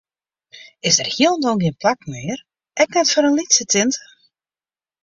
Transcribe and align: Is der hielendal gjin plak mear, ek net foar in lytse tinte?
Is 0.89 0.95
der 0.99 1.09
hielendal 1.15 1.59
gjin 1.61 1.79
plak 1.81 1.99
mear, 2.11 2.39
ek 2.81 2.91
net 2.95 3.11
foar 3.13 3.27
in 3.29 3.37
lytse 3.39 3.65
tinte? 3.73 4.03